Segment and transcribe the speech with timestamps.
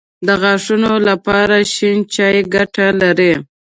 [0.27, 3.33] د غاښونو دپاره شين چای ګټه لري